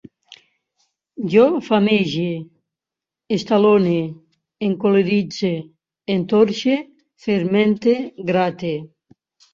[1.33, 2.23] Jo famege,
[3.37, 3.99] estalone,
[4.69, 5.53] encoleritze,
[6.17, 6.79] entorxe,
[7.27, 7.97] fermente,
[8.31, 8.77] grate